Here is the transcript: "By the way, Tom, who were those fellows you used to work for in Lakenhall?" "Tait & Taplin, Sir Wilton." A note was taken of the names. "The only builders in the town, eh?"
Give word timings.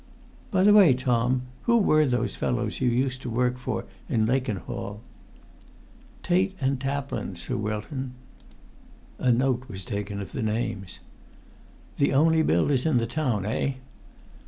"By 0.49 0.63
the 0.63 0.73
way, 0.73 0.95
Tom, 0.95 1.43
who 1.69 1.77
were 1.77 2.07
those 2.07 2.35
fellows 2.35 2.81
you 2.81 2.89
used 2.89 3.21
to 3.21 3.29
work 3.29 3.59
for 3.59 3.85
in 4.09 4.25
Lakenhall?" 4.25 4.99
"Tait 6.23 6.57
& 6.69 6.79
Taplin, 6.79 7.35
Sir 7.35 7.55
Wilton." 7.55 8.13
A 9.19 9.31
note 9.31 9.65
was 9.69 9.85
taken 9.85 10.19
of 10.19 10.31
the 10.31 10.41
names. 10.41 11.01
"The 11.97 12.13
only 12.15 12.41
builders 12.41 12.87
in 12.87 12.97
the 12.97 13.05
town, 13.05 13.45
eh?" 13.45 13.73